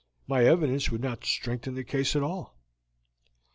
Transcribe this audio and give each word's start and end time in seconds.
My 0.27 0.45
evidence 0.45 0.89
would 0.89 1.03
not 1.03 1.25
strengthen 1.25 1.75
the 1.75 1.83
case 1.83 2.15
at 2.15 2.23
all." 2.23 2.57